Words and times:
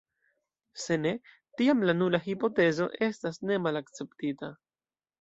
Se 0.85 0.97
ne, 1.03 1.11
tiam 1.61 1.85
la 1.89 1.95
nula 1.99 2.21
hipotezo 2.31 2.91
estas 3.13 3.41
ne 3.49 3.63
malakceptita. 3.69 4.55